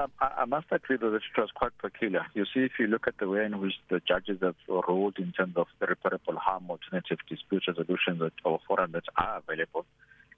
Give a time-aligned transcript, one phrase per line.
[0.00, 2.24] Um, I, must agree that it was quite peculiar.
[2.32, 5.32] You see, if you look at the way in which the judges have ruled in
[5.32, 9.84] terms of irreparable harm, alternative dispute resolutions or forums that are available,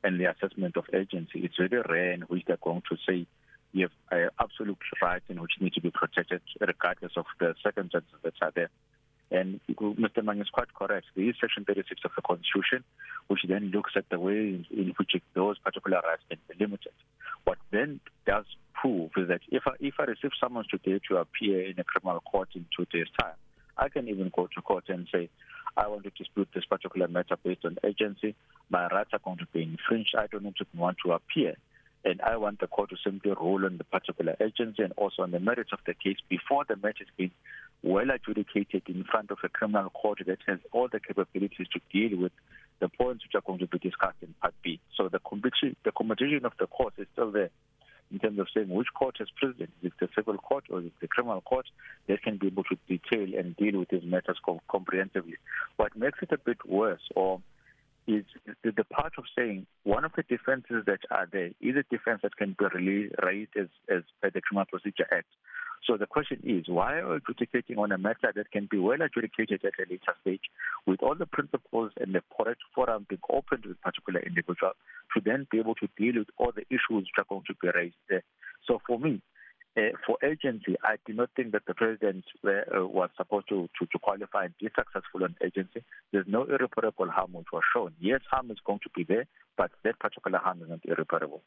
[0.03, 3.27] and the assessment of urgency, it's very rare in which they're going to say
[3.73, 8.35] you have absolute rights in which need to be protected regardless of the circumstances that
[8.43, 8.71] are there.
[9.31, 10.25] And Mr.
[10.25, 11.07] Mang is quite correct.
[11.15, 12.85] There is Section 36 of the Constitution,
[13.29, 16.93] which then looks at the way in, in which those particular rights can be limited.
[17.45, 18.45] What then does
[18.83, 22.21] prove is that if I, if I receive summons today to appear in a criminal
[22.21, 23.35] court in two days' time,
[23.79, 25.29] I can even go to court and say,
[25.77, 28.35] I want to dispute this particular matter based on urgency.
[28.69, 30.15] My rights are going to be infringed.
[30.19, 31.57] I don't even want to appear.
[32.05, 35.31] And I want the court to simply rule on the particular urgency and also on
[35.31, 37.31] the merits of the case before the matter has been
[37.83, 42.19] well adjudicated in front of a criminal court that has all the capabilities to deal
[42.19, 42.33] with
[42.81, 44.81] the points which are going to be discussed in Part B.
[44.97, 47.51] So the competition, the competition of the court is still there
[48.13, 50.87] in terms of saying which court is president, is it the civil court or is
[50.87, 51.67] it the criminal court,
[52.07, 54.39] they can be able to detail and deal with these matters
[54.71, 55.37] comprehensively.
[55.77, 57.41] What makes it a bit worse or
[58.07, 58.25] is
[58.65, 62.21] the, the part of saying one of the defenses that are there is a defense
[62.23, 65.27] that can be raised as, as per the Criminal Procedure Act.
[65.87, 69.03] So the question is, why are we adjudicating on a matter that can be well
[69.03, 70.43] adjudicated at a later stage
[70.87, 74.73] with all the principles and the correct forum being open to this particular individual
[75.25, 77.97] then be able to deal with all the issues which are going to be raised
[78.09, 78.23] there.
[78.67, 79.21] So for me,
[79.77, 83.87] uh, for urgency, I do not think that the president uh, was supposed to, to,
[83.87, 85.83] to qualify and be successful on urgency.
[86.13, 87.95] There's no irreparable harm which was shown.
[87.99, 91.43] Yes, harm is going to be there, but that particular harm is not irreparable.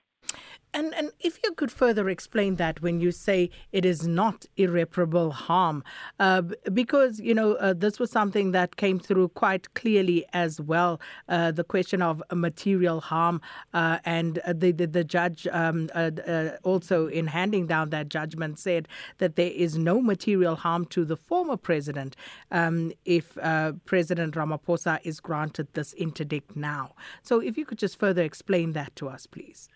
[0.73, 5.31] And and if you could further explain that when you say it is not irreparable
[5.31, 5.83] harm,
[6.19, 6.41] uh,
[6.73, 10.99] because you know uh, this was something that came through quite clearly as well.
[11.29, 13.39] Uh, the question of material harm,
[13.73, 18.59] uh, and the, the the judge um, uh, uh, also in handing down that judgment
[18.59, 18.87] said
[19.19, 22.17] that there is no material harm to the former president
[22.51, 23.37] um, if
[23.85, 24.54] President Ramaphosa
[25.03, 26.93] is granted this interdict now.
[27.21, 29.69] So if you could just further explain that to us, please.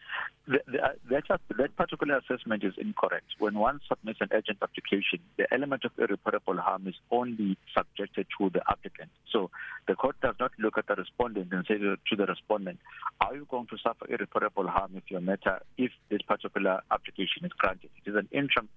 [0.47, 3.27] The, the, uh, that, that particular assessment is incorrect.
[3.37, 8.49] When one submits an urgent application, the element of irreparable harm is only subjected to
[8.49, 9.09] the applicant.
[9.31, 9.51] So
[9.87, 12.79] the court does not look at the respondent and say to the respondent,
[13.21, 17.51] are you going to suffer irreparable harm if your matter, if this particular application is
[17.57, 17.91] granted?
[18.03, 18.69] It is an interim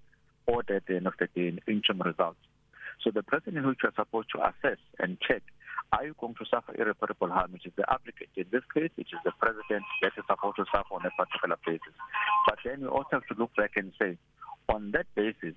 [0.47, 2.37] order at the end of the day, an interim result.
[3.03, 5.43] So the person in which you are supposed to assess and check
[5.92, 8.30] are you going to suffer irreparable harm, which is the applicant.
[8.36, 11.56] In this case, it is the president that is supposed to suffer on a particular
[11.66, 11.94] basis.
[12.47, 14.16] But then we also have to look back and say,
[14.69, 15.54] on that basis,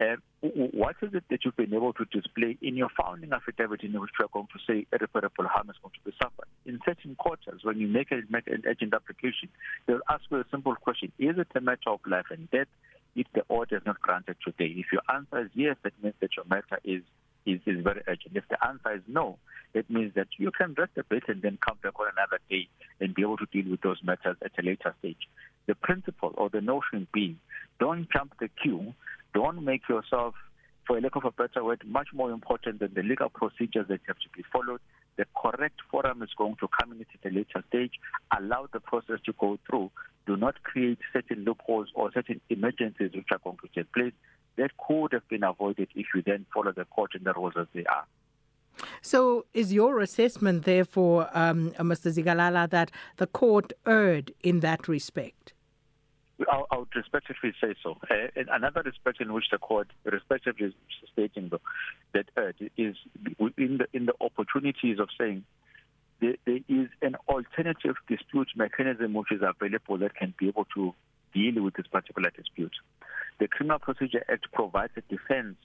[0.00, 3.98] uh, what is it that you've been able to display in your founding affidavit in
[3.98, 6.48] which you are going to say irreparable harm is going to be suffered?
[6.66, 9.48] In certain quarters, when you make, a, make an urgent application,
[9.86, 12.66] they'll ask you a simple question Is it a matter of life and death
[13.14, 14.74] if the order is not granted today?
[14.76, 17.02] If your answer is yes, that means that your matter is
[17.46, 18.36] is, is very urgent.
[18.36, 19.38] If the answer is no,
[19.74, 22.68] it means that you can rest a bit and then come back on another day
[23.00, 25.28] and be able to deal with those matters at a later stage.
[25.66, 27.38] The principle or the notion being
[27.80, 28.94] don't jump the queue,
[29.34, 30.34] don't make yourself,
[30.86, 34.00] for a lack of a better word, much more important than the legal procedures that
[34.06, 34.80] have to be followed.
[35.16, 37.92] The correct forum is going to come in at a later stage,
[38.36, 39.90] allow the process to go through.
[40.26, 44.12] Do not create certain loopholes or certain emergencies which are going to take place
[44.56, 47.66] that could have been avoided if you then follow the court in the rules as
[47.74, 48.06] they are.
[49.02, 52.12] So, is your assessment, therefore, um, Mr.
[52.12, 55.53] Zikalala, that the court erred in that respect?
[56.50, 57.96] I, would respectively say so.
[58.10, 60.74] Uh, another respect in which the court respectively is
[61.12, 61.60] stating though,
[62.12, 62.96] that erred is
[63.56, 65.44] in the in the opportunities of saying
[66.20, 70.94] there, there is an alternative dispute mechanism which is available that can be able to
[71.32, 72.74] deal with this particular dispute.
[73.38, 75.56] The Criminal Procedure Act provides a defense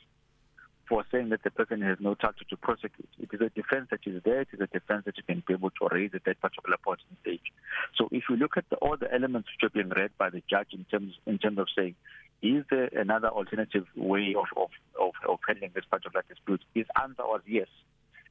[0.89, 3.07] for saying that the person has no charge to prosecute.
[3.19, 4.41] It is a defense that is there.
[4.41, 6.99] It is a defense that you can be able to raise at that particular point
[7.09, 7.53] in stage.
[7.95, 10.41] So if you look at the, all the elements which are being read by the
[10.49, 11.95] judge in terms in terms of saying,
[12.41, 14.69] is there another alternative way of, of,
[14.99, 16.61] of, of handling this particular dispute?
[16.73, 17.67] His answer was yes.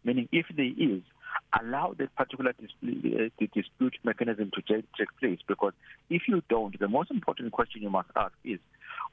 [0.02, 1.02] Meaning, if there is,
[1.60, 5.38] allow that particular dispute, uh, dispute mechanism to take, take place.
[5.46, 5.72] Because
[6.10, 8.58] if you don't, the most important question you must ask is,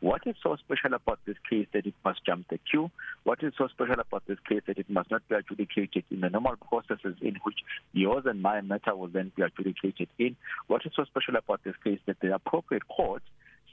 [0.01, 2.91] what is so special about this case that it must jump the queue?
[3.23, 6.29] What is so special about this case that it must not be adjudicated in the
[6.29, 7.59] normal processes in which
[7.93, 10.35] yours and my matter will then be adjudicated in?
[10.67, 13.23] What is so special about this case that the appropriate court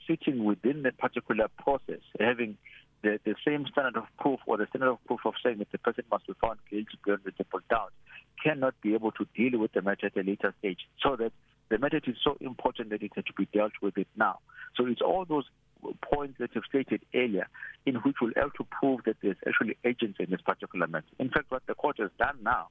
[0.06, 2.56] sitting within that particular process, having
[3.02, 5.78] the, the same standard of proof or the standard of proof of saying that the
[5.78, 7.92] person must be found guilty beyond reasonable doubt
[8.42, 11.32] cannot be able to deal with the matter at a later stage so that
[11.68, 14.38] the matter is so important that it has to be dealt with it now.
[14.76, 15.44] So it's all those
[16.02, 17.48] points that you've stated earlier,
[17.86, 21.06] in which we'll able to prove that there's actually urgency in this particular matter.
[21.18, 22.68] In fact, what the court has done now,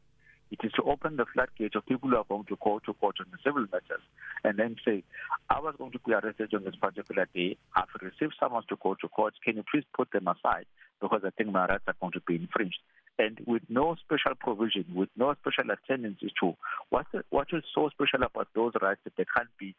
[0.51, 3.15] it is to open the floodgates of people who are going to go to court
[3.19, 4.03] on civil matters
[4.43, 5.03] and then say,
[5.49, 7.57] I was going to be arrested on this particular day.
[7.75, 9.33] I've received someone to go to court.
[9.43, 10.65] Can you please put them aside
[10.99, 12.79] because I think my rights are going to be infringed?
[13.19, 16.55] and with no special provision, with no special attendance to
[16.89, 19.75] what what is so special about those rights that they can't be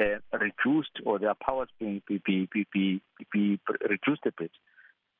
[0.00, 3.00] uh, reduced or their powers be be, be, be, be,
[3.32, 4.50] be reduced a bit.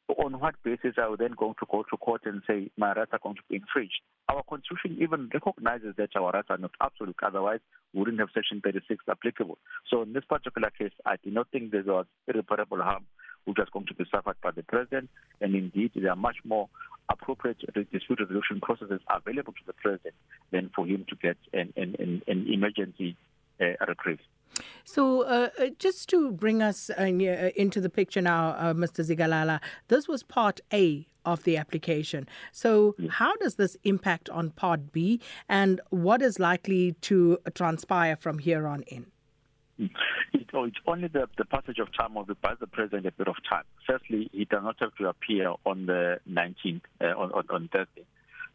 [0.09, 3.11] On what basis are we then going to go to court and say my rights
[3.13, 4.01] are going to be infringed?
[4.29, 7.59] Our constitution even recognizes that our rights are not absolute, otherwise
[7.93, 9.59] we wouldn't have section 36 applicable.
[9.91, 13.07] So in this particular case, I do not think there was irreparable harm
[13.47, 15.09] which was going to be suffered by the president,
[15.41, 16.69] and indeed there are much more
[17.09, 17.59] appropriate
[17.93, 20.15] dispute resolution processes available to the president
[20.51, 23.17] than for him to get an, an, an emergency
[23.61, 24.19] uh, reprieve.
[24.85, 27.07] So, uh, uh, just to bring us uh, uh,
[27.57, 29.05] into the picture now, uh, Mr.
[29.05, 32.29] Zikalala, this was part A of the application.
[32.53, 33.11] So, yes.
[33.15, 38.67] how does this impact on part B, and what is likely to transpire from here
[38.67, 39.07] on in?
[39.79, 39.91] It,
[40.55, 43.29] oh, it's only the, the passage of time of the, by the president a bit
[43.29, 43.65] of time.
[43.87, 48.07] Firstly, he does not have to appear on the 19th, uh, on, on, on Thursday.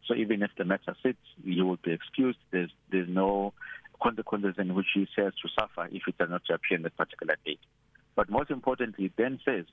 [0.06, 2.38] So even if the matter sits, he will be excused.
[2.50, 3.52] There's there's no
[4.02, 7.36] consequences in which he says to suffer if it does not appear in that particular
[7.44, 7.60] date.
[8.14, 9.64] But most importantly, it then says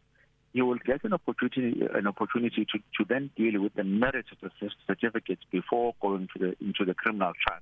[0.53, 4.37] he will get an opportunity an opportunity to, to then deal with the merits of
[4.41, 7.61] the certificates before going to the into the criminal trial.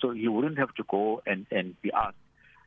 [0.00, 2.16] So he wouldn't have to go and, and be asked,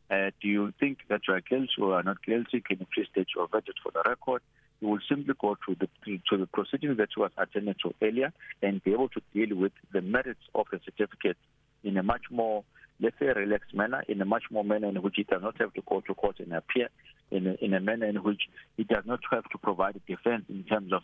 [0.10, 2.62] uh, do you think that you are guilty or are not guilty?
[2.62, 4.42] Can you please state your verdict for the record?
[4.80, 5.88] He will simply go to the
[6.30, 9.74] to the proceedings that he was attended to earlier and be able to deal with
[9.92, 11.38] the merits of the certificate
[11.84, 12.64] in a much more
[13.02, 15.74] let's say, relaxed manner, in a much more manner in which he does not have
[15.74, 16.90] to go to court and appear,
[17.32, 18.44] in a, in a manner in which
[18.78, 21.02] he does not have to provide a defense in terms of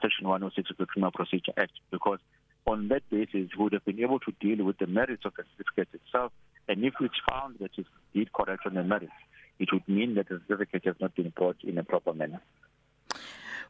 [0.00, 2.18] Section 106 of the Criminal Procedure Act, because
[2.66, 5.44] on that basis, he would have been able to deal with the merits of the
[5.56, 6.32] certificate itself,
[6.68, 7.84] and if it's found that he
[8.14, 9.12] did correct on the merits,
[9.58, 12.40] it would mean that the certificate has not been brought in a proper manner.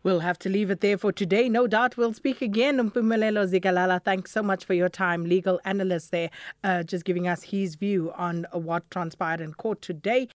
[0.02, 1.50] We'll have to leave it there for today.
[1.50, 2.78] No doubt we'll speak again.
[2.78, 5.26] Mpumelelo Zikalala, thanks so much for your time.
[5.26, 6.30] Legal analyst there,
[6.64, 10.28] uh, just giving us his view on what transpired in court today.